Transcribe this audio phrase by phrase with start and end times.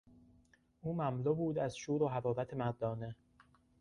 [0.81, 3.15] او مملو بود از شور و حرارت مردانه.